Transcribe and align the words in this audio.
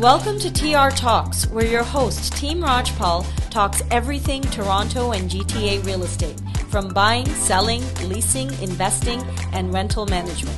Welcome 0.00 0.38
to 0.40 0.52
TR 0.52 0.94
Talks, 0.94 1.46
where 1.46 1.64
your 1.64 1.82
host, 1.82 2.34
Team 2.34 2.60
Rajpal, 2.60 3.24
talks 3.48 3.80
everything 3.90 4.42
Toronto 4.42 5.12
and 5.12 5.30
GTA 5.30 5.82
real 5.86 6.02
estate, 6.02 6.38
from 6.68 6.88
buying, 6.88 7.24
selling, 7.24 7.82
leasing, 8.06 8.48
investing, 8.62 9.22
and 9.54 9.72
rental 9.72 10.04
management. 10.04 10.54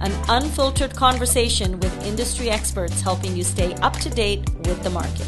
An 0.00 0.10
unfiltered 0.30 0.96
conversation 0.96 1.78
with 1.80 2.06
industry 2.06 2.48
experts 2.48 3.02
helping 3.02 3.36
you 3.36 3.44
stay 3.44 3.74
up 3.74 3.92
to 3.98 4.08
date 4.08 4.48
with 4.60 4.82
the 4.82 4.88
market. 4.88 5.26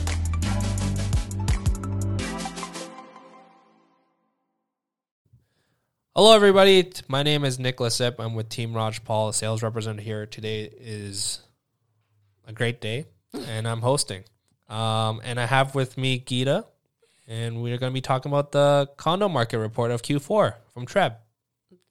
Hello, 6.16 6.34
everybody. 6.34 6.90
My 7.08 7.22
name 7.22 7.44
is 7.44 7.58
Nicholas 7.58 8.00
Ip. 8.00 8.18
I'm 8.18 8.34
with 8.34 8.48
Team 8.48 8.72
Rajpal, 8.72 9.28
a 9.28 9.32
sales 9.34 9.62
representative 9.62 10.06
here. 10.06 10.24
Today 10.24 10.62
is 10.80 11.40
a 12.46 12.54
great 12.54 12.80
day, 12.80 13.04
and 13.34 13.66
I'm 13.66 13.80
hosting. 13.80 14.24
Um, 14.68 15.20
and 15.24 15.40
I 15.40 15.46
have 15.46 15.74
with 15.74 15.98
me 15.98 16.20
Geeta, 16.20 16.64
and 17.26 17.62
we're 17.62 17.78
going 17.78 17.90
to 17.90 17.94
be 17.94 18.00
talking 18.00 18.30
about 18.30 18.52
the 18.52 18.88
condo 18.96 19.28
market 19.28 19.58
report 19.58 19.90
of 19.90 20.02
Q4 20.02 20.54
from 20.72 20.86
Treb. 20.86 21.14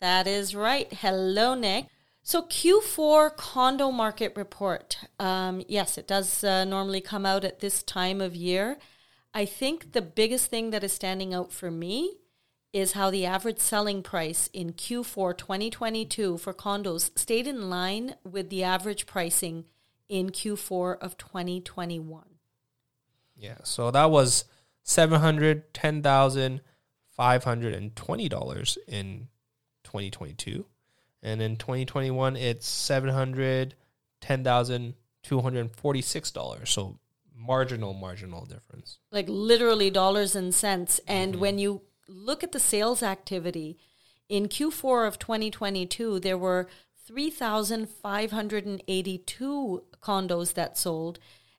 That 0.02 0.28
is 0.28 0.56
right. 0.56 0.92
Hello, 0.92 1.56
Nick. 1.56 1.88
So 2.24 2.44
Q4 2.44 3.36
condo 3.36 3.92
market 3.92 4.34
report. 4.36 4.98
Um, 5.20 5.64
yes, 5.68 5.98
it 5.98 6.08
does 6.08 6.44
uh, 6.44 6.64
normally 6.66 7.02
come 7.02 7.26
out 7.26 7.44
at 7.44 7.60
this 7.60 7.84
time 7.84 8.22
of 8.22 8.36
year. 8.36 8.78
I 9.34 9.46
think 9.46 9.94
the 9.94 10.02
biggest 10.02 10.50
thing 10.50 10.72
that 10.72 10.84
is 10.84 10.94
standing 10.94 11.34
out 11.34 11.52
for 11.52 11.70
me 11.70 12.14
is 12.72 12.94
how 12.94 13.10
the 13.10 13.26
average 13.26 13.60
selling 13.60 14.04
price 14.04 14.50
in 14.54 14.74
Q4 14.74 15.38
2022 15.38 16.38
for 16.38 16.54
condos 16.54 17.18
stayed 17.18 17.48
in 17.48 17.70
line 17.70 18.16
with 18.24 18.50
the 18.50 18.64
average 18.64 19.06
pricing 19.06 19.66
in 20.10 20.32
Q4 20.32 20.98
of 21.00 21.18
2021. 21.18 22.24
Yeah, 23.36 23.58
so 23.64 23.90
that 23.92 24.12
was 24.12 24.44
seven 24.84 25.22
hundred 25.22 25.74
ten 25.74 26.04
thousand 26.04 26.62
five 27.16 27.46
hundred 27.46 27.74
and 27.74 27.96
twenty 27.96 28.28
dollars 28.28 28.78
in 28.86 29.30
2022, 29.86 30.66
and 31.24 31.42
in 31.42 31.56
2021 31.56 32.36
it's 32.36 32.68
seven 32.68 33.12
hundred 33.12 33.76
ten 34.20 34.44
thousand 34.44 34.96
two 35.24 35.40
hundred 35.40 35.74
forty 35.74 36.02
six 36.02 36.32
dollars. 36.32 36.70
So 36.70 37.00
marginal, 37.36 37.94
marginal 37.94 38.46
difference. 38.46 39.00
Like 39.12 39.26
literally 39.30 39.90
dollars 39.90 40.36
and 40.36 40.54
cents. 40.54 41.00
And 41.08 41.34
mm-hmm. 41.34 41.42
when 41.42 41.60
you 41.60 41.82
look 42.08 42.44
at 42.44 42.52
the 42.52 42.60
sales 42.60 43.02
activity 43.02 43.78
in 44.28 44.48
Q4 44.48 45.08
of 45.08 45.20
2022, 45.20 46.20
there 46.20 46.38
were 46.38 46.68
3,582 47.10 49.84
condos 50.00 50.54
that 50.54 50.78
sold, 50.78 51.18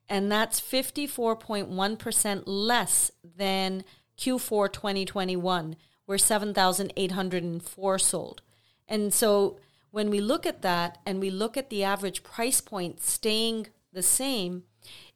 and 0.08 0.30
that's 0.30 0.60
54.1% 0.60 2.42
less 2.46 3.10
than 3.36 3.82
Q4 4.16 4.72
2021, 4.72 5.74
where 6.06 6.18
7,804 6.18 7.98
sold. 7.98 8.42
And 8.86 9.12
so 9.12 9.58
when 9.90 10.08
we 10.08 10.20
look 10.20 10.46
at 10.46 10.62
that 10.62 10.98
and 11.04 11.18
we 11.18 11.30
look 11.30 11.56
at 11.56 11.68
the 11.68 11.82
average 11.82 12.22
price 12.22 12.60
point 12.60 13.02
staying 13.02 13.66
the 13.92 14.04
same, 14.04 14.62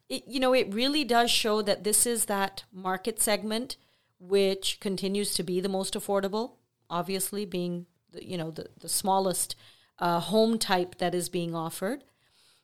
it, 0.09 0.27
you 0.27 0.41
know, 0.41 0.53
it 0.53 0.73
really 0.73 1.05
does 1.05 1.31
show 1.31 1.61
that 1.61 1.85
this 1.85 2.05
is 2.05 2.25
that 2.25 2.65
market 2.73 3.21
segment 3.21 3.77
which 4.19 4.81
continues 4.81 5.33
to 5.35 5.43
be 5.43 5.61
the 5.61 5.69
most 5.69 5.93
affordable, 5.93 6.55
obviously 6.89 7.45
being 7.45 7.85
the, 8.11 8.27
you 8.27 8.37
know 8.37 8.51
the, 8.51 8.67
the 8.79 8.89
smallest 8.89 9.55
uh, 9.99 10.19
home 10.19 10.57
type 10.57 10.97
that 10.97 11.15
is 11.15 11.29
being 11.29 11.55
offered, 11.55 12.03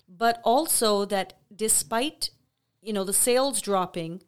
but 0.07 0.41
also 0.43 1.05
that 1.05 1.33
despite 1.55 2.29
you 2.81 2.93
know 2.93 3.03
the 3.03 3.13
sales 3.13 3.61
dropping, 3.61 4.21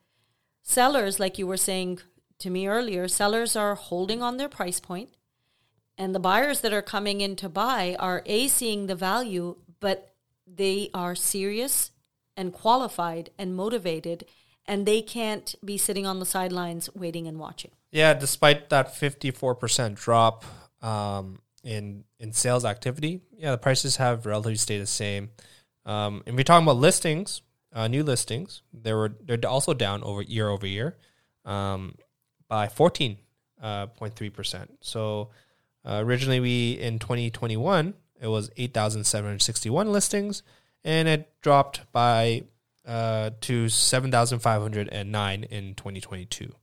sellers 0.61 1.19
like 1.19 1.37
you 1.37 1.47
were 1.47 1.57
saying 1.57 1.99
to 2.39 2.49
me 2.49 2.67
earlier, 2.67 3.07
sellers 3.07 3.55
are 3.55 3.75
holding 3.75 4.21
on 4.21 4.37
their 4.37 4.49
price 4.49 4.79
point, 4.79 5.09
and 5.97 6.13
the 6.13 6.19
buyers 6.19 6.61
that 6.61 6.73
are 6.73 6.81
coming 6.81 7.21
in 7.21 7.35
to 7.37 7.49
buy 7.49 7.95
are 7.99 8.23
a 8.25 8.47
seeing 8.47 8.87
the 8.87 8.95
value, 8.95 9.57
but 9.79 10.13
they 10.45 10.89
are 10.93 11.15
serious 11.15 11.91
and 12.35 12.53
qualified 12.53 13.29
and 13.37 13.55
motivated 13.55 14.25
and 14.65 14.85
they 14.85 15.01
can't 15.01 15.55
be 15.63 15.77
sitting 15.77 16.05
on 16.05 16.19
the 16.19 16.25
sidelines 16.25 16.89
waiting 16.95 17.27
and 17.27 17.39
watching. 17.39 17.71
Yeah, 17.91 18.13
despite 18.13 18.69
that 18.69 18.93
54% 18.93 19.95
drop 19.95 20.45
um, 20.81 21.39
in 21.63 22.03
in 22.19 22.33
sales 22.33 22.65
activity, 22.65 23.21
yeah, 23.37 23.51
the 23.51 23.57
prices 23.57 23.97
have 23.97 24.25
relatively 24.25 24.55
stayed 24.55 24.79
the 24.79 24.87
same. 24.87 25.31
Um, 25.85 26.23
and 26.25 26.35
we're 26.35 26.43
talking 26.43 26.65
about 26.65 26.77
listings, 26.77 27.41
uh, 27.73 27.87
new 27.87 28.03
listings. 28.03 28.61
They 28.73 28.93
were 28.93 29.15
they're 29.21 29.39
also 29.47 29.73
down 29.73 30.03
over 30.03 30.21
year 30.21 30.49
over 30.49 30.67
year 30.67 30.97
um, 31.45 31.95
by 32.47 32.67
14.3 32.67 33.17
uh, 33.61 33.87
percent. 34.31 34.77
So 34.81 35.29
uh, 35.85 36.01
originally, 36.03 36.39
we 36.39 36.73
in 36.73 36.99
2021 36.99 37.93
it 38.23 38.27
was 38.27 38.49
8,761 38.55 39.91
listings, 39.91 40.43
and 40.85 41.09
it 41.09 41.29
dropped 41.41 41.81
by 41.91 42.43
uh, 42.87 43.31
to 43.41 43.67
7,509 43.67 45.43
in 45.43 45.75
2022. 45.75 46.55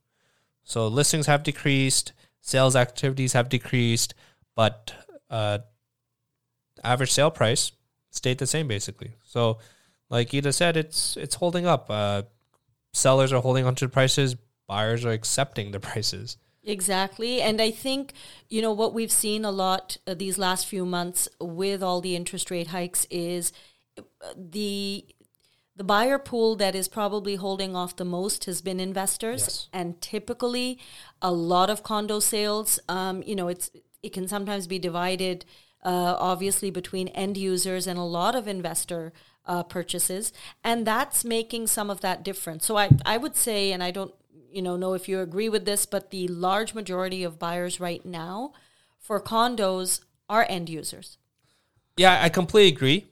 So 0.63 0.87
listings 0.87 1.27
have 1.27 1.43
decreased, 1.43 2.13
sales 2.41 2.75
activities 2.75 3.33
have 3.33 3.49
decreased, 3.49 4.15
but 4.55 4.93
uh, 5.29 5.59
average 6.83 7.11
sale 7.11 7.31
price 7.31 7.71
stayed 8.09 8.37
the 8.37 8.47
same 8.47 8.67
basically. 8.67 9.15
So, 9.23 9.59
like 10.09 10.33
Ida 10.33 10.51
said, 10.53 10.77
it's 10.77 11.15
it's 11.17 11.35
holding 11.35 11.65
up. 11.65 11.89
Uh, 11.89 12.23
sellers 12.93 13.31
are 13.31 13.41
holding 13.41 13.65
onto 13.65 13.85
the 13.85 13.91
prices, 13.91 14.35
buyers 14.67 15.05
are 15.05 15.11
accepting 15.11 15.71
the 15.71 15.79
prices. 15.91 16.37
Exactly. 16.63 17.41
And 17.41 17.59
I 17.59 17.71
think, 17.71 18.13
you 18.47 18.61
know, 18.61 18.71
what 18.71 18.93
we've 18.93 19.11
seen 19.11 19.43
a 19.45 19.49
lot 19.51 19.97
uh, 20.05 20.13
these 20.13 20.37
last 20.37 20.67
few 20.67 20.85
months 20.85 21.27
with 21.39 21.81
all 21.81 22.01
the 22.01 22.15
interest 22.15 22.51
rate 22.51 22.67
hikes 22.67 23.07
is 23.09 23.51
uh, 23.97 24.03
the 24.37 25.05
the 25.75 25.83
buyer 25.85 26.19
pool 26.19 26.55
that 26.57 26.75
is 26.75 26.87
probably 26.87 27.35
holding 27.35 27.75
off 27.75 27.95
the 27.95 28.05
most 28.05 28.45
has 28.45 28.61
been 28.61 28.79
investors, 28.79 29.41
Yes. 29.41 29.67
and 29.73 29.99
typically, 30.01 30.77
a 31.21 31.31
lot 31.31 31.69
of 31.71 31.81
condo 31.81 32.19
sales. 32.19 32.79
Um, 32.87 33.23
you 33.25 33.35
know, 33.35 33.47
it's 33.47 33.71
it 34.03 34.13
can 34.13 34.27
sometimes 34.27 34.67
be 34.67 34.79
divided, 34.79 35.45
uh, 35.83 36.15
obviously, 36.19 36.71
between 36.71 37.07
end 37.09 37.37
users 37.37 37.87
and 37.87 37.97
a 37.99 38.03
lot 38.03 38.35
of 38.35 38.47
investor 38.47 39.13
uh, 39.45 39.63
purchases, 39.63 40.31
and 40.63 40.85
that's 40.85 41.25
making 41.25 41.67
some 41.67 41.89
of 41.89 42.01
that 42.01 42.23
difference. 42.23 42.65
So 42.65 42.77
I 42.77 42.89
I 43.05 43.17
would 43.17 43.35
say, 43.35 43.71
and 43.71 43.83
I 43.83 43.91
don't 43.91 44.13
you 44.51 44.61
know 44.61 44.77
know 44.77 44.93
if 44.93 45.09
you 45.09 45.19
agree 45.19 45.49
with 45.49 45.65
this, 45.65 45.85
but 45.85 46.11
the 46.11 46.27
large 46.27 46.73
majority 46.73 47.23
of 47.23 47.39
buyers 47.39 47.79
right 47.79 48.05
now 48.05 48.53
for 48.99 49.19
condos 49.19 50.01
are 50.29 50.45
end 50.47 50.69
users. 50.69 51.17
Yeah, 51.97 52.19
I 52.21 52.29
completely 52.29 52.75
agree. 52.75 53.07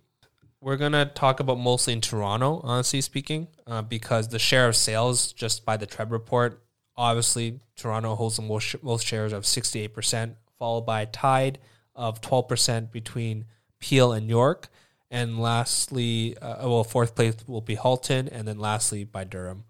We're 0.61 0.77
gonna 0.77 1.05
talk 1.05 1.39
about 1.39 1.57
mostly 1.57 1.93
in 1.93 2.01
Toronto, 2.01 2.61
honestly 2.63 3.01
speaking, 3.01 3.47
uh, 3.65 3.81
because 3.81 4.27
the 4.27 4.39
share 4.39 4.67
of 4.67 4.75
sales 4.75 5.31
just 5.33 5.65
by 5.65 5.77
the 5.77 5.85
Treb 5.85 6.11
report, 6.11 6.61
obviously 6.95 7.59
Toronto 7.75 8.15
holds 8.15 8.35
the 8.35 8.41
most, 8.41 8.83
most 8.83 9.05
shares 9.05 9.31
of 9.33 9.45
sixty 9.45 9.81
eight 9.81 9.93
percent, 9.93 10.35
followed 10.59 10.85
by 10.85 11.01
a 11.01 11.05
tide 11.05 11.57
of 11.95 12.21
12% 12.21 12.91
between 12.91 13.45
Peel 13.79 14.11
and 14.11 14.29
York. 14.29 14.67
And 15.09 15.39
lastly, 15.39 16.37
uh, 16.37 16.69
well, 16.69 16.83
fourth 16.83 17.15
place 17.15 17.35
will 17.47 17.61
be 17.61 17.75
Halton, 17.75 18.27
and 18.27 18.47
then 18.47 18.59
lastly 18.59 19.03
by 19.05 19.23
Durham, 19.23 19.63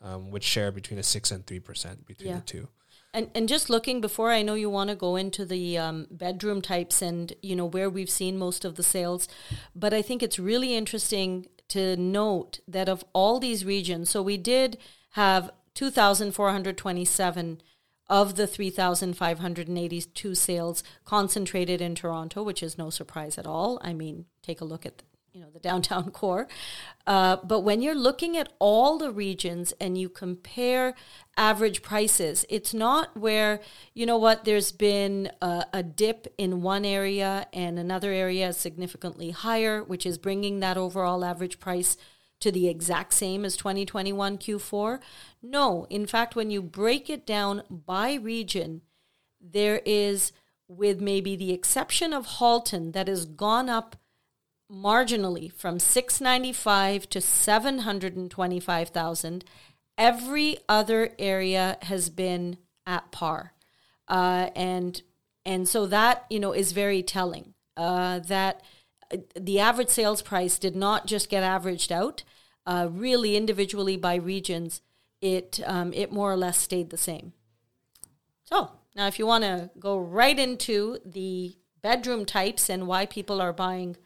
um, 0.00 0.30
which 0.30 0.44
share 0.44 0.70
between 0.70 1.00
a 1.00 1.02
6 1.02 1.30
and 1.32 1.44
3% 1.44 2.06
between 2.06 2.28
yeah. 2.28 2.36
the 2.36 2.42
two. 2.42 2.68
And, 3.12 3.30
and 3.34 3.48
just 3.48 3.70
looking 3.70 4.00
before 4.00 4.30
I 4.32 4.42
know 4.42 4.54
you 4.54 4.68
want 4.68 4.90
to 4.90 4.96
go 4.96 5.16
into 5.16 5.44
the 5.44 5.78
um, 5.78 6.06
bedroom 6.10 6.60
types 6.60 7.00
and 7.00 7.32
you 7.42 7.54
know 7.54 7.64
where 7.64 7.88
we've 7.88 8.10
seen 8.10 8.36
most 8.36 8.64
of 8.64 8.74
the 8.74 8.82
sales, 8.82 9.28
but 9.74 9.94
I 9.94 10.02
think 10.02 10.22
it's 10.22 10.38
really 10.38 10.74
interesting 10.74 11.46
to 11.68 11.96
note 11.96 12.58
that 12.66 12.88
of 12.88 13.04
all 13.12 13.38
these 13.38 13.64
regions, 13.64 14.10
so 14.10 14.20
we 14.20 14.36
did 14.36 14.78
have 15.10 15.50
2,427 15.74 17.60
of 18.08 18.36
the 18.36 18.46
3,582 18.46 20.34
sales 20.34 20.82
concentrated 21.04 21.80
in 21.80 21.94
Toronto, 21.94 22.42
which 22.42 22.62
is 22.62 22.76
no 22.76 22.90
surprise 22.90 23.38
at 23.38 23.46
all. 23.46 23.78
I 23.82 23.92
mean, 23.94 24.26
take 24.42 24.60
a 24.60 24.64
look 24.64 24.84
at 24.84 25.02
you 25.34 25.40
know 25.40 25.50
the 25.52 25.58
downtown 25.58 26.10
core. 26.12 26.46
Uh, 27.06 27.36
but 27.44 27.60
when 27.60 27.82
you're 27.82 27.94
looking 27.94 28.36
at 28.36 28.52
all 28.58 28.98
the 28.98 29.10
regions 29.10 29.74
and 29.80 29.98
you 29.98 30.08
compare 30.08 30.94
average 31.36 31.82
prices, 31.82 32.46
it's 32.48 32.72
not 32.72 33.16
where 33.16 33.60
you 33.92 34.06
know 34.06 34.16
what 34.16 34.44
there's 34.44 34.70
been 34.70 35.30
a, 35.42 35.66
a 35.72 35.82
dip 35.82 36.32
in 36.38 36.62
one 36.62 36.84
area 36.84 37.46
and 37.52 37.78
another 37.78 38.12
area 38.12 38.48
is 38.48 38.56
significantly 38.56 39.30
higher, 39.30 39.82
which 39.82 40.06
is 40.06 40.18
bringing 40.18 40.60
that 40.60 40.76
overall 40.76 41.24
average 41.24 41.58
price 41.58 41.96
to 42.44 42.52
the 42.52 42.68
exact 42.68 43.12
same 43.14 43.44
as 43.44 43.56
2021 43.56 44.36
Q4. 44.36 45.00
No, 45.42 45.86
in 45.88 46.06
fact, 46.06 46.36
when 46.36 46.50
you 46.50 46.60
break 46.60 47.08
it 47.08 47.26
down 47.26 47.62
by 47.70 48.12
region, 48.14 48.82
there 49.40 49.80
is, 49.86 50.32
with 50.68 51.00
maybe 51.00 51.36
the 51.36 51.54
exception 51.54 52.12
of 52.12 52.26
Halton, 52.26 52.92
that 52.92 53.08
has 53.08 53.24
gone 53.24 53.70
up 53.70 53.96
marginally 54.70 55.50
from 55.50 55.78
695 55.78 57.08
to 57.08 57.22
725,000. 57.22 59.44
Every 59.96 60.58
other 60.68 61.12
area 61.18 61.78
has 61.82 62.10
been 62.10 62.58
at 62.86 63.10
par. 63.10 63.54
Uh, 64.06 64.50
and 64.54 65.00
and 65.46 65.66
so 65.66 65.86
that 65.86 66.26
you 66.28 66.38
know 66.38 66.52
is 66.52 66.72
very 66.72 67.02
telling 67.02 67.54
uh, 67.78 68.18
that 68.18 68.60
the 69.38 69.60
average 69.60 69.88
sales 69.88 70.22
price 70.22 70.58
did 70.58 70.76
not 70.76 71.06
just 71.06 71.28
get 71.28 71.42
averaged 71.42 71.92
out 71.92 72.22
uh, 72.66 72.88
really 72.90 73.36
individually 73.36 73.96
by 73.96 74.14
regions 74.14 74.80
it 75.20 75.60
um, 75.66 75.92
it 75.92 76.12
more 76.12 76.30
or 76.30 76.36
less 76.36 76.58
stayed 76.58 76.90
the 76.90 76.96
same. 76.96 77.32
So 78.44 78.70
now 78.94 79.06
if 79.06 79.18
you 79.18 79.26
want 79.26 79.44
to 79.44 79.70
go 79.78 79.98
right 79.98 80.38
into 80.38 80.98
the 81.04 81.56
bedroom 81.82 82.24
types 82.24 82.68
and 82.68 82.86
why 82.86 83.06
people 83.06 83.40
are 83.40 83.52
buying 83.52 83.96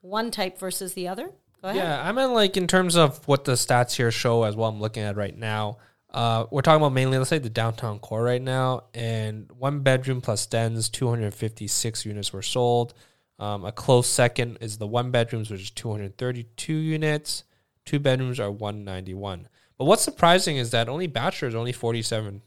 one 0.00 0.30
type 0.30 0.58
versus 0.58 0.94
the 0.94 1.08
other 1.08 1.30
go 1.60 1.68
ahead. 1.68 1.82
Yeah 1.82 2.08
i 2.08 2.12
mean 2.12 2.32
like 2.32 2.56
in 2.56 2.66
terms 2.66 2.96
of 2.96 3.26
what 3.26 3.44
the 3.44 3.52
stats 3.52 3.96
here 3.96 4.10
show 4.10 4.44
as 4.44 4.56
well 4.56 4.68
i'm 4.68 4.80
looking 4.80 5.02
at 5.02 5.16
right 5.16 5.36
now. 5.36 5.78
Uh, 6.10 6.46
we're 6.50 6.62
talking 6.62 6.80
about 6.80 6.92
mainly, 6.92 7.18
let's 7.18 7.28
say, 7.28 7.38
the 7.38 7.50
downtown 7.50 7.98
core 7.98 8.22
right 8.22 8.40
now, 8.40 8.84
and 8.94 9.50
one 9.58 9.80
bedroom 9.80 10.20
plus 10.20 10.46
dens, 10.46 10.88
256 10.88 12.06
units 12.06 12.32
were 12.32 12.42
sold. 12.42 12.94
Um, 13.38 13.64
a 13.64 13.72
close 13.72 14.08
second 14.08 14.58
is 14.60 14.78
the 14.78 14.86
one 14.86 15.10
bedrooms, 15.10 15.50
which 15.50 15.60
is 15.60 15.70
232 15.70 16.72
units. 16.72 17.44
Two 17.84 17.98
bedrooms 17.98 18.40
are 18.40 18.50
191. 18.50 19.48
But 19.76 19.84
what's 19.84 20.02
surprising 20.02 20.56
is 20.56 20.70
that 20.70 20.88
only 20.88 21.06
bachelors, 21.06 21.54
only 21.54 21.72
47 21.72 22.42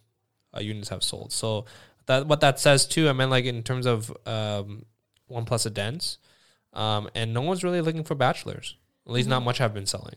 uh, 0.56 0.60
units 0.60 0.90
have 0.90 1.04
sold. 1.04 1.32
So 1.32 1.66
that 2.08 2.28
what 2.28 2.42
that 2.42 2.60
says 2.60 2.86
too, 2.86 3.08
I 3.08 3.14
mean, 3.14 3.30
like 3.30 3.46
in 3.46 3.64
terms 3.64 3.86
of 3.86 4.16
um, 4.26 4.86
one 5.28 5.46
plus 5.46 5.66
a 5.66 5.70
dens, 5.70 6.18
um, 6.74 7.10
and 7.16 7.34
no 7.34 7.42
one's 7.42 7.64
really 7.64 7.82
looking 7.82 8.04
for 8.04 8.16
bachelors. 8.16 8.76
At 9.08 9.14
least 9.14 9.26
mm-hmm. 9.26 9.32
not 9.32 9.44
much 9.44 9.58
have 9.60 9.74
been 9.74 9.86
selling. 9.86 10.16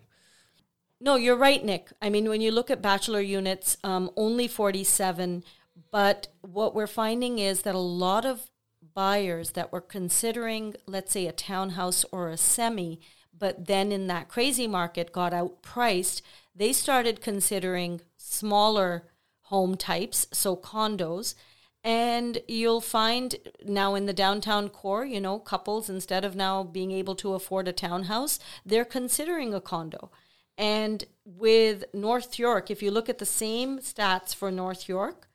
No, 1.00 1.17
you're 1.17 1.37
right, 1.37 1.65
Nick. 1.65 1.93
I 2.00 2.11
mean, 2.11 2.29
when 2.29 2.41
you 2.41 2.50
look 2.50 2.70
at 2.70 2.82
bachelor 2.82 3.20
units, 3.20 3.77
um, 3.85 4.11
only 4.17 4.49
47. 4.49 5.44
But 5.91 6.29
what 6.41 6.75
we're 6.75 6.87
finding 6.87 7.38
is 7.38 7.62
that 7.62 7.75
a 7.75 7.79
lot 7.79 8.25
of 8.25 8.49
buyers 8.94 9.50
that 9.50 9.73
were 9.73 9.81
considering, 9.81 10.75
let's 10.87 11.12
say, 11.12 11.26
a 11.26 11.32
townhouse 11.32 12.05
or 12.12 12.29
a 12.29 12.37
semi, 12.37 13.00
but 13.37 13.67
then 13.67 13.93
in 13.93 14.06
that 14.06 14.29
crazy 14.29 14.67
market 14.67 15.12
got 15.12 15.32
outpriced, 15.32 16.23
they 16.55 16.73
started 16.73 17.20
considering 17.20 18.00
smaller 18.17 19.05
home 19.43 19.76
types, 19.76 20.26
so 20.32 20.56
condos. 20.56 21.35
And 21.82 22.38
you'll 22.49 22.81
find 22.81 23.37
now 23.67 23.94
in 23.94 24.06
the 24.06 24.14
downtown 24.14 24.70
core, 24.70 25.05
you 25.05 25.20
know, 25.20 25.38
couples, 25.38 25.91
instead 25.91 26.25
of 26.25 26.35
now 26.35 26.62
being 26.62 26.93
able 26.93 27.14
to 27.17 27.35
afford 27.35 27.69
a 27.69 27.73
townhouse, 27.73 28.38
they're 28.64 28.87
considering 28.87 29.52
a 29.52 29.61
condo. 29.61 30.11
And 30.56 31.05
with 31.25 31.85
North 31.93 32.38
York, 32.38 32.70
if 32.70 32.82
you 32.82 32.91
look 32.91 33.08
at 33.08 33.19
the 33.19 33.26
same 33.26 33.81
stats 33.81 34.35
for 34.35 34.50
North 34.50 34.88
York, 34.88 35.29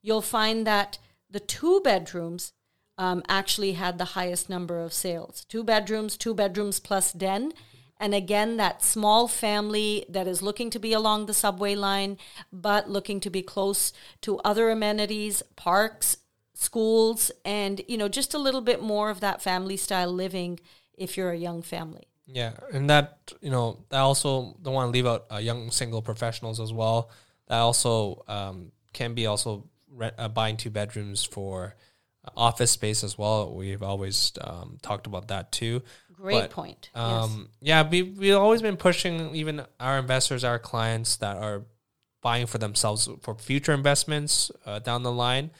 you'll 0.00 0.22
find 0.22 0.66
that 0.66 0.98
the 1.30 1.40
two 1.40 1.80
bedrooms 1.84 2.52
um, 2.98 3.22
actually 3.28 3.72
had 3.72 3.98
the 3.98 4.04
highest 4.04 4.48
number 4.48 4.80
of 4.80 4.92
sales. 4.92 5.44
Two 5.48 5.64
bedrooms, 5.64 6.16
two 6.16 6.34
bedrooms 6.34 6.80
plus 6.80 7.12
den. 7.12 7.52
And 7.98 8.14
again, 8.14 8.56
that 8.56 8.82
small 8.82 9.28
family 9.28 10.04
that 10.08 10.26
is 10.26 10.42
looking 10.42 10.70
to 10.70 10.78
be 10.78 10.92
along 10.92 11.26
the 11.26 11.34
subway 11.34 11.74
line, 11.74 12.18
but 12.52 12.90
looking 12.90 13.20
to 13.20 13.30
be 13.30 13.42
close 13.42 13.92
to 14.22 14.38
other 14.40 14.70
amenities, 14.70 15.42
parks, 15.54 16.16
schools, 16.54 17.30
and, 17.44 17.80
you 17.86 17.96
know, 17.96 18.08
just 18.08 18.34
a 18.34 18.38
little 18.38 18.60
bit 18.60 18.82
more 18.82 19.08
of 19.08 19.20
that 19.20 19.40
family 19.40 19.76
style 19.76 20.12
living 20.12 20.58
if 20.94 21.16
you're 21.16 21.30
a 21.30 21.36
young 21.36 21.62
family. 21.62 22.08
Yeah, 22.26 22.52
and 22.72 22.88
that 22.88 23.32
you 23.40 23.50
know, 23.50 23.84
I 23.90 23.98
also 23.98 24.56
don't 24.62 24.74
want 24.74 24.88
to 24.88 24.92
leave 24.92 25.06
out 25.06 25.26
uh, 25.30 25.36
young 25.36 25.70
single 25.70 26.02
professionals 26.02 26.60
as 26.60 26.72
well. 26.72 27.10
That 27.48 27.58
also 27.58 28.24
um, 28.28 28.72
can 28.92 29.14
be 29.14 29.26
also 29.26 29.68
rent, 29.90 30.14
uh, 30.18 30.28
buying 30.28 30.56
two 30.56 30.70
bedrooms 30.70 31.24
for 31.24 31.74
office 32.36 32.70
space 32.70 33.02
as 33.02 33.18
well. 33.18 33.54
We've 33.54 33.82
always 33.82 34.32
um, 34.40 34.78
talked 34.82 35.06
about 35.06 35.28
that 35.28 35.52
too. 35.52 35.82
Great 36.12 36.42
but, 36.42 36.50
point. 36.50 36.90
Um, 36.94 37.48
yes. 37.60 37.84
Yeah, 37.84 37.90
we 37.90 38.02
we've 38.02 38.36
always 38.36 38.62
been 38.62 38.76
pushing 38.76 39.34
even 39.34 39.64
our 39.80 39.98
investors, 39.98 40.44
our 40.44 40.58
clients 40.58 41.16
that 41.16 41.36
are 41.36 41.62
buying 42.22 42.46
for 42.46 42.58
themselves 42.58 43.08
for 43.20 43.34
future 43.34 43.72
investments 43.72 44.50
uh, 44.64 44.78
down 44.78 45.02
the 45.02 45.12
line. 45.12 45.50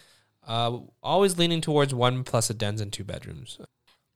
Uh, 0.47 0.79
always 1.03 1.39
leaning 1.39 1.61
towards 1.61 1.95
one 1.95 2.25
plus 2.25 2.51
a 2.51 2.55
dens 2.55 2.81
and 2.81 2.93
two 2.93 3.05
bedrooms. 3.05 3.59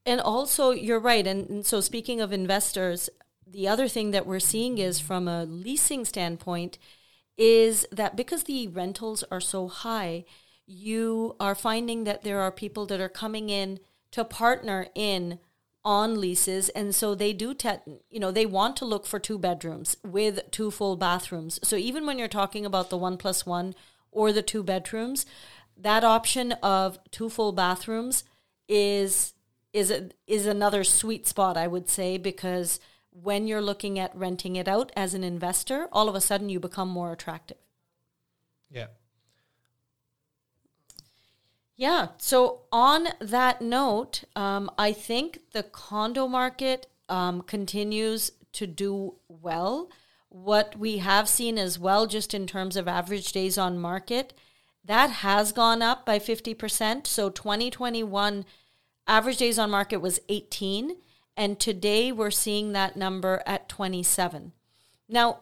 And 0.05 0.21
also, 0.21 0.71
you're 0.71 1.01
right. 1.01 1.27
And, 1.27 1.49
and, 1.49 1.67
so, 1.67 1.81
speaking 1.81 2.21
of 2.21 2.33
investors, 2.33 3.11
the 3.47 3.69
other 3.69 3.89
thing 3.89 4.13
that 4.13 4.27
we're 4.27 4.41
seeing 4.41 4.79
is 4.79 5.01
from 5.01 5.29
a 5.29 5.45
leasing 5.45 6.05
standpoint, 6.05 6.79
is 7.37 7.87
that 7.93 8.17
because 8.17 8.45
the 8.45 8.69
rentals 8.69 9.25
are 9.31 9.41
so 9.41 9.69
high, 9.69 10.25
you 10.67 11.37
are 11.39 11.55
finding 11.55 12.05
that 12.05 12.23
there 12.23 12.41
are 12.41 12.51
people 12.51 12.87
that 12.87 13.01
are 13.01 13.09
coming 13.09 13.49
in 13.49 13.79
to 14.11 14.25
partner 14.25 14.87
in 14.95 15.39
on 15.85 16.21
leases 16.21 16.69
and 16.71 16.95
so 16.95 17.15
they 17.15 17.33
do 17.33 17.55
te- 17.55 17.79
you 18.11 18.19
know 18.19 18.33
they 18.33 18.47
want 18.47 18.77
to 18.77 18.85
look 18.85 19.07
for 19.07 19.21
two 19.21 19.39
bedrooms 19.39 19.97
with 20.05 20.41
two 20.51 20.71
full 20.71 20.97
bathrooms 20.97 21.61
so 21.63 21.77
even 21.77 22.05
when 22.05 22.19
you're 22.19 22.27
talking 22.27 22.67
about 22.67 22.91
the 22.91 22.97
one 22.97 23.17
plus 23.17 23.47
one 23.47 23.73
or 24.11 24.33
the 24.33 24.43
two 24.43 24.65
bedrooms 24.65 25.25
that 25.77 26.03
option 26.03 26.53
of 26.53 26.99
two 27.11 27.29
full 27.29 27.53
bathrooms 27.53 28.25
is 28.69 29.35
is 29.77 29.91
a, 29.91 30.09
is 30.27 30.47
another 30.47 30.83
sweet 30.85 31.27
spot, 31.27 31.59
I 31.59 31.67
would 31.67 31.91
say, 31.91 32.17
because 32.17 32.81
when 33.11 33.47
you're 33.47 33.61
looking 33.61 33.99
at 33.99 34.17
renting 34.17 34.57
it 34.57 34.69
out 34.69 34.91
as 34.97 35.13
an 35.13 35.23
investor, 35.23 35.87
all 35.93 36.09
of 36.09 36.15
a 36.15 36.21
sudden 36.21 36.49
you 36.49 36.59
become 36.59 36.89
more 36.89 37.13
attractive. 37.13 37.59
Yeah. 38.71 38.87
Yeah. 41.77 42.09
So 42.19 42.63
on 42.73 43.09
that 43.21 43.61
note, 43.61 44.25
um, 44.35 44.71
I 44.79 44.93
think 44.93 45.41
the 45.53 45.63
condo 45.63 46.27
market 46.27 46.87
um, 47.09 47.43
continues 47.43 48.33
to 48.53 48.67
do 48.67 49.15
well. 49.29 49.91
What 50.29 50.77
we 50.79 50.99
have 50.99 51.29
seen 51.29 51.59
as 51.59 51.79
well, 51.79 52.07
just 52.07 52.35
in 52.35 52.47
terms 52.47 52.77
of 52.77 52.89
average 52.89 53.33
days 53.33 53.59
on 53.59 53.79
market, 53.79 54.33
that 54.85 55.11
has 55.11 55.53
gone 55.53 55.83
up 55.83 56.07
by 56.07 56.19
50%. 56.19 57.07
So 57.07 57.31
2021 57.31 58.45
Average 59.07 59.37
days 59.37 59.59
on 59.59 59.71
market 59.71 59.99
was 59.99 60.19
18, 60.29 60.97
and 61.37 61.61
today 61.61 62.11
we're 62.11 62.33
seeing 62.33 62.73
that 62.73 62.97
number 62.97 63.41
at 63.47 63.69
27. 63.69 64.53
Now, 65.09 65.41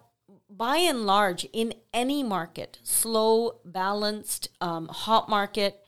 by 0.50 0.76
and 0.76 1.06
large, 1.06 1.46
in 1.52 1.72
any 1.92 2.22
market, 2.22 2.78
slow, 2.82 3.60
balanced, 3.64 4.50
um, 4.60 4.88
hot 4.88 5.30
market, 5.30 5.80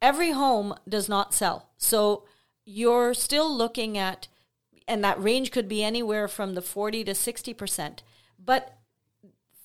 every 0.00 0.32
home 0.32 0.74
does 0.88 1.08
not 1.08 1.34
sell. 1.34 1.70
So 1.76 2.24
you're 2.64 3.14
still 3.14 3.54
looking 3.54 3.96
at, 3.96 4.28
and 4.88 5.02
that 5.04 5.22
range 5.22 5.50
could 5.50 5.68
be 5.68 5.82
anywhere 5.82 6.28
from 6.28 6.54
the 6.54 6.62
40 6.62 7.04
to 7.04 7.12
60%. 7.12 7.98
But 8.38 8.76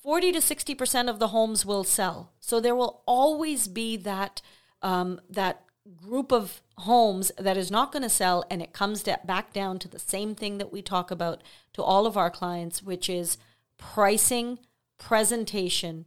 40 0.02 0.32
to 0.34 0.40
60% 0.40 1.10
of 1.10 1.20
the 1.20 1.30
homes 1.30 1.66
will 1.66 1.84
sell. 1.84 2.32
So 2.40 2.60
there 2.60 2.76
will 2.76 3.04
always 3.06 3.68
be 3.68 3.98
that, 3.98 4.42
um, 4.82 5.22
that 5.30 5.64
group 5.98 6.32
of 6.32 6.62
homes 6.80 7.32
that 7.38 7.58
is 7.58 7.70
not 7.72 7.92
going 7.92 8.04
to 8.04 8.10
sell 8.10 8.44
and 8.50 8.62
it 8.62 8.74
comes 8.74 9.04
to, 9.04 9.20
back 9.26 9.54
down 9.54 9.80
to 9.80 9.88
the 9.88 10.00
same 10.00 10.36
thing 10.36 10.58
that 10.58 10.72
we 10.72 10.82
talk 10.82 11.12
about 11.12 11.42
to 11.74 11.82
all 11.84 12.06
of 12.06 12.18
our 12.18 12.30
clients 12.30 12.84
which 12.84 13.10
is 13.10 13.38
pricing 13.78 14.60
presentation 14.98 16.06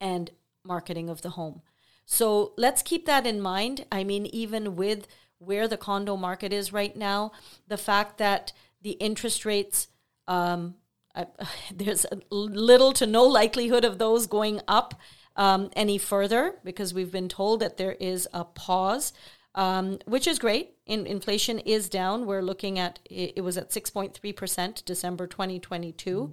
and 0.00 0.30
marketing 0.64 1.08
of 1.08 1.22
the 1.22 1.30
home 1.30 1.62
so 2.04 2.52
let's 2.56 2.82
keep 2.82 3.06
that 3.06 3.26
in 3.26 3.40
mind 3.40 3.84
i 3.90 4.02
mean 4.04 4.26
even 4.26 4.76
with 4.76 5.06
where 5.38 5.66
the 5.66 5.76
condo 5.76 6.16
market 6.16 6.52
is 6.52 6.72
right 6.72 6.96
now 6.96 7.32
the 7.68 7.76
fact 7.76 8.18
that 8.18 8.52
the 8.82 8.92
interest 8.92 9.44
rates 9.44 9.88
um, 10.28 10.74
uh, 11.14 11.24
there's 11.74 12.06
little 12.30 12.92
to 12.92 13.06
no 13.06 13.24
likelihood 13.24 13.84
of 13.84 13.98
those 13.98 14.26
going 14.26 14.60
up 14.68 14.94
um, 15.36 15.70
any 15.74 15.98
further 15.98 16.56
because 16.64 16.92
we've 16.92 17.12
been 17.12 17.28
told 17.28 17.60
that 17.60 17.76
there 17.76 17.92
is 17.92 18.28
a 18.32 18.44
pause, 18.44 19.12
um, 19.54 19.98
which 20.06 20.26
is 20.26 20.38
great. 20.38 20.74
In, 20.86 21.06
inflation 21.06 21.58
is 21.60 21.88
down. 21.88 22.26
We're 22.26 22.42
looking 22.42 22.78
at 22.78 22.98
it, 23.04 23.34
it 23.36 23.40
was 23.40 23.56
at 23.56 23.70
6.3% 23.70 24.84
December 24.84 25.26
2022. 25.26 26.32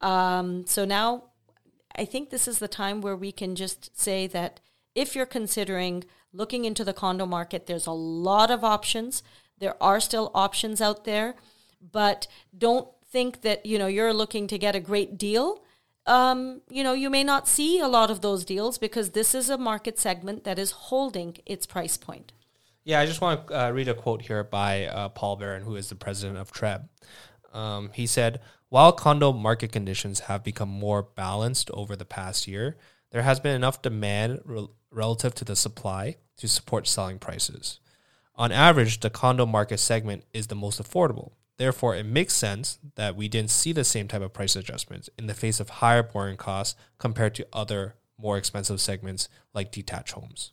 Um, 0.00 0.66
so 0.66 0.84
now 0.84 1.24
I 1.96 2.04
think 2.04 2.30
this 2.30 2.48
is 2.48 2.58
the 2.58 2.68
time 2.68 3.00
where 3.00 3.16
we 3.16 3.32
can 3.32 3.54
just 3.54 3.98
say 3.98 4.26
that 4.28 4.60
if 4.98 5.14
you're 5.14 5.26
considering 5.26 6.04
looking 6.32 6.64
into 6.64 6.84
the 6.84 6.92
condo 6.92 7.26
market, 7.26 7.66
there's 7.66 7.86
a 7.86 7.92
lot 7.92 8.50
of 8.50 8.64
options. 8.64 9.22
There 9.58 9.80
are 9.82 10.00
still 10.00 10.30
options 10.34 10.80
out 10.80 11.04
there, 11.04 11.34
but 11.80 12.26
don't 12.56 12.88
think 13.10 13.40
that 13.42 13.64
you 13.64 13.78
know 13.78 13.86
you're 13.86 14.12
looking 14.12 14.46
to 14.48 14.58
get 14.58 14.76
a 14.76 14.80
great 14.80 15.16
deal 15.16 15.62
um, 16.08 16.62
you 16.70 16.82
know, 16.82 16.94
you 16.94 17.10
may 17.10 17.22
not 17.22 17.46
see 17.46 17.78
a 17.78 17.86
lot 17.86 18.10
of 18.10 18.22
those 18.22 18.44
deals 18.44 18.78
because 18.78 19.10
this 19.10 19.34
is 19.34 19.50
a 19.50 19.58
market 19.58 19.98
segment 19.98 20.42
that 20.44 20.58
is 20.58 20.70
holding 20.70 21.36
its 21.44 21.66
price 21.66 21.98
point. 21.98 22.32
Yeah, 22.82 23.00
I 23.00 23.06
just 23.06 23.20
want 23.20 23.46
to 23.48 23.66
uh, 23.66 23.70
read 23.70 23.88
a 23.88 23.94
quote 23.94 24.22
here 24.22 24.42
by 24.42 24.86
uh, 24.86 25.10
Paul 25.10 25.36
Baron, 25.36 25.64
who 25.64 25.76
is 25.76 25.90
the 25.90 25.94
president 25.94 26.38
of 26.38 26.50
TREB. 26.50 26.88
Um, 27.52 27.90
he 27.92 28.06
said, 28.06 28.40
While 28.70 28.92
condo 28.92 29.34
market 29.34 29.70
conditions 29.70 30.20
have 30.20 30.42
become 30.42 30.70
more 30.70 31.02
balanced 31.02 31.70
over 31.72 31.94
the 31.94 32.06
past 32.06 32.48
year, 32.48 32.78
there 33.10 33.22
has 33.22 33.40
been 33.40 33.54
enough 33.54 33.82
demand 33.82 34.40
re- 34.44 34.68
relative 34.90 35.34
to 35.36 35.44
the 35.44 35.56
supply 35.56 36.16
to 36.36 36.48
support 36.48 36.86
selling 36.86 37.18
prices. 37.18 37.80
On 38.36 38.52
average, 38.52 39.00
the 39.00 39.10
condo 39.10 39.46
market 39.46 39.78
segment 39.78 40.24
is 40.32 40.46
the 40.46 40.54
most 40.54 40.80
affordable. 40.80 41.32
Therefore, 41.56 41.96
it 41.96 42.06
makes 42.06 42.34
sense 42.34 42.78
that 42.94 43.16
we 43.16 43.28
didn't 43.28 43.50
see 43.50 43.72
the 43.72 43.82
same 43.82 44.06
type 44.06 44.22
of 44.22 44.32
price 44.32 44.54
adjustments 44.54 45.10
in 45.18 45.26
the 45.26 45.34
face 45.34 45.58
of 45.58 45.68
higher 45.68 46.04
borrowing 46.04 46.36
costs 46.36 46.78
compared 46.98 47.34
to 47.34 47.46
other 47.52 47.96
more 48.16 48.38
expensive 48.38 48.80
segments 48.80 49.28
like 49.54 49.72
detached 49.72 50.12
homes. 50.12 50.52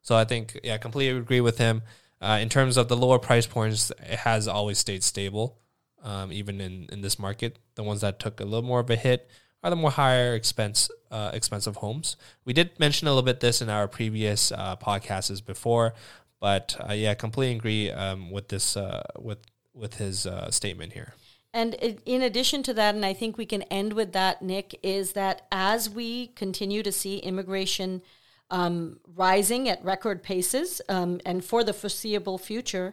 So 0.00 0.14
I 0.14 0.24
think, 0.24 0.60
yeah, 0.62 0.74
I 0.74 0.78
completely 0.78 1.18
agree 1.18 1.40
with 1.40 1.58
him. 1.58 1.82
Uh, 2.20 2.38
in 2.40 2.48
terms 2.48 2.76
of 2.76 2.86
the 2.86 2.96
lower 2.96 3.18
price 3.18 3.46
points, 3.46 3.90
it 3.98 4.20
has 4.20 4.46
always 4.46 4.78
stayed 4.78 5.02
stable, 5.02 5.58
um, 6.02 6.32
even 6.32 6.60
in, 6.60 6.88
in 6.92 7.00
this 7.00 7.18
market. 7.18 7.58
The 7.74 7.82
ones 7.82 8.02
that 8.02 8.20
took 8.20 8.38
a 8.38 8.44
little 8.44 8.62
more 8.62 8.80
of 8.80 8.90
a 8.90 8.96
hit 8.96 9.28
are 9.64 9.70
the 9.70 9.76
more 9.76 9.90
higher 9.90 10.34
expense 10.34 10.90
uh, 11.10 11.30
expensive 11.32 11.76
homes. 11.76 12.16
We 12.44 12.52
did 12.52 12.78
mention 12.78 13.08
a 13.08 13.10
little 13.10 13.22
bit 13.22 13.40
this 13.40 13.62
in 13.62 13.70
our 13.70 13.88
previous 13.88 14.52
uh, 14.52 14.76
podcasts 14.76 15.44
before, 15.44 15.94
but 16.38 16.76
uh, 16.86 16.92
yeah, 16.92 17.14
completely 17.14 17.56
agree 17.56 17.90
um, 17.90 18.30
with 18.30 18.48
this 18.48 18.76
uh, 18.76 19.02
with 19.18 19.38
with 19.72 19.94
his 19.94 20.26
uh, 20.26 20.50
statement 20.50 20.92
here. 20.92 21.14
And 21.54 21.74
in 22.04 22.20
addition 22.20 22.62
to 22.64 22.74
that, 22.74 22.94
and 22.94 23.06
I 23.06 23.14
think 23.14 23.38
we 23.38 23.46
can 23.46 23.62
end 23.62 23.92
with 23.92 24.12
that, 24.12 24.42
Nick, 24.42 24.78
is 24.82 25.12
that 25.12 25.46
as 25.50 25.88
we 25.88 26.28
continue 26.28 26.82
to 26.82 26.90
see 26.92 27.18
immigration 27.18 28.02
um, 28.50 28.98
rising 29.06 29.68
at 29.68 29.82
record 29.84 30.22
paces 30.22 30.82
um, 30.88 31.20
and 31.24 31.44
for 31.44 31.62
the 31.62 31.72
foreseeable 31.72 32.38
future, 32.38 32.92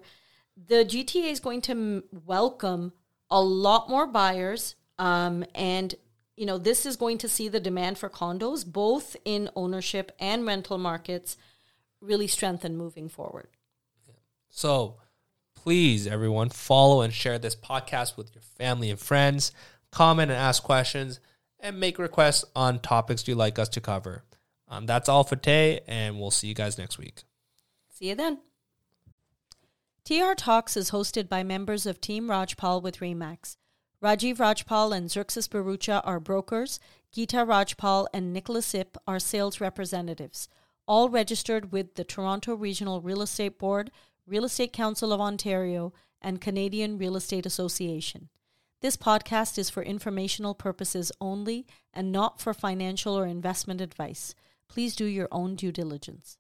the 0.56 0.86
GTA 0.86 1.32
is 1.32 1.40
going 1.40 1.62
to 1.62 2.04
welcome 2.25 2.94
a 3.32 3.42
lot 3.42 3.90
more 3.90 4.06
buyers. 4.06 4.75
Um, 5.00 5.44
and, 5.56 5.96
you 6.36 6.46
know, 6.46 6.58
this 6.58 6.86
is 6.86 6.96
going 6.96 7.18
to 7.20 7.30
see 7.30 7.48
the 7.48 7.60
demand 7.60 7.98
for 7.98 8.10
condos, 8.10 8.66
both 8.66 9.16
in 9.26 9.50
ownership 9.56 10.12
and 10.20 10.46
rental 10.46 10.78
markets, 10.78 11.38
really 12.00 12.28
strengthen 12.28 12.78
moving 12.78 13.10
forward. 13.10 13.48
So, 14.50 14.98
please, 15.56 16.08
everyone, 16.08 16.50
follow 16.50 17.02
and 17.02 17.14
share 17.14 17.40
this 17.40 17.56
podcast 17.56 18.18
with 18.18 18.34
your 18.34 18.42
family 18.42 18.90
and 18.90 19.00
friends. 19.00 19.52
Comment 19.92 20.32
and 20.32 20.40
ask 20.40 20.64
questions, 20.64 21.20
and 21.60 21.80
make 21.80 22.00
requests 22.00 22.46
on 22.56 22.80
topics 22.80 23.28
you'd 23.28 23.36
like 23.36 23.60
us 23.60 23.70
to 23.70 23.82
cover. 23.82 24.24
Um, 24.68 24.86
that's 24.86 25.10
all 25.10 25.26
for 25.26 25.36
today, 25.36 25.82
and 25.86 26.20
we'll 26.20 26.32
see 26.32 26.48
you 26.48 26.56
guys 26.56 26.78
next 26.78 26.98
week. 26.98 27.24
See 27.90 28.08
you 28.10 28.16
then. 28.16 28.40
TR 30.06 30.34
Talks 30.36 30.76
is 30.76 30.92
hosted 30.92 31.30
by 31.30 31.44
members 31.44 31.86
of 31.86 32.02
Team 32.02 32.28
Rajpal 32.28 32.82
with 32.82 33.00
Remax. 33.00 33.58
Rajiv 34.01 34.38
Rajpal 34.38 34.98
and 34.98 35.12
Xerxes 35.12 35.48
Barucha 35.48 36.01
are 36.03 36.20
brokers. 36.20 36.79
Geeta 37.15 37.46
Rajpal 37.46 38.08
and 38.12 38.34
Nicholas 38.34 38.74
Ip 38.74 38.98
are 39.05 39.20
sales 39.20 39.62
representatives, 39.62 40.50
all 40.88 41.08
registered 41.08 41.72
with 41.72 41.93
the 41.93 42.03
Toronto 42.03 42.55
Regional 42.55 43.01
Real 43.01 43.22
Estate 43.22 43.60
Board, 43.60 43.91
Real 44.25 44.46
Estate 44.46 44.74
Council 44.74 45.13
of 45.13 45.22
Ontario, 45.22 45.93
and 46.20 46.41
Canadian 46.41 46.98
Real 46.98 47.15
Estate 47.15 47.46
Association. 47.46 48.29
This 48.81 48.98
podcast 48.98 49.60
is 49.60 49.70
for 49.70 49.84
informational 49.84 50.55
purposes 50.55 51.12
only 51.22 51.67
and 51.93 52.12
not 52.12 52.41
for 52.41 52.55
financial 52.55 53.13
or 53.15 53.27
investment 53.27 53.81
advice. 53.81 54.34
Please 54.67 54.96
do 54.96 55.05
your 55.05 55.27
own 55.31 55.55
due 55.55 55.72
diligence. 55.72 56.39